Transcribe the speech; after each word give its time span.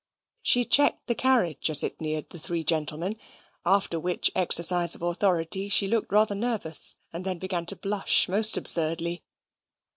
She 0.41 0.63
checked 0.65 1.05
the 1.05 1.13
carriage 1.13 1.69
as 1.69 1.83
it 1.83 2.01
neared 2.01 2.31
the 2.31 2.39
three 2.39 2.63
gentlemen, 2.63 3.17
after 3.67 3.99
which 3.99 4.31
exercise 4.33 4.95
of 4.95 5.03
authority 5.03 5.69
she 5.69 5.87
looked 5.87 6.11
rather 6.11 6.33
nervous, 6.33 6.95
and 7.13 7.23
then 7.23 7.37
began 7.37 7.67
to 7.67 7.75
blush 7.75 8.27
most 8.27 8.57
absurdly. 8.57 9.21